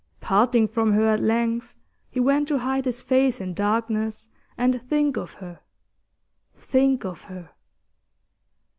[0.19, 1.75] Parting from her at length,
[2.09, 5.59] he went to hide his face in darkness and think of her
[6.57, 7.51] think of her.